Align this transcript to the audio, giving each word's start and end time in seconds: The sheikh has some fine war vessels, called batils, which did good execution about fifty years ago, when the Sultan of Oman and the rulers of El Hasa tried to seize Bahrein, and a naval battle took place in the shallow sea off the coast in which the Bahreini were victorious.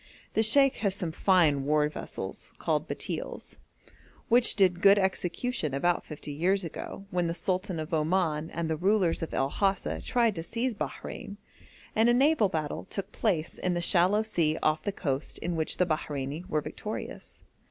The 0.33 0.41
sheikh 0.41 0.77
has 0.77 0.95
some 0.95 1.11
fine 1.11 1.63
war 1.63 1.87
vessels, 1.87 2.53
called 2.57 2.87
batils, 2.87 3.57
which 4.29 4.55
did 4.55 4.81
good 4.81 4.97
execution 4.97 5.75
about 5.75 6.03
fifty 6.03 6.31
years 6.31 6.63
ago, 6.63 7.05
when 7.11 7.27
the 7.27 7.35
Sultan 7.35 7.79
of 7.79 7.93
Oman 7.93 8.49
and 8.49 8.67
the 8.67 8.77
rulers 8.77 9.21
of 9.21 9.31
El 9.31 9.51
Hasa 9.51 10.01
tried 10.01 10.33
to 10.33 10.41
seize 10.41 10.73
Bahrein, 10.73 11.37
and 11.95 12.09
a 12.09 12.15
naval 12.15 12.49
battle 12.49 12.85
took 12.89 13.11
place 13.11 13.59
in 13.59 13.75
the 13.75 13.79
shallow 13.79 14.23
sea 14.23 14.57
off 14.63 14.81
the 14.81 14.91
coast 14.91 15.37
in 15.37 15.55
which 15.55 15.77
the 15.77 15.85
Bahreini 15.85 16.49
were 16.49 16.61
victorious. 16.61 17.43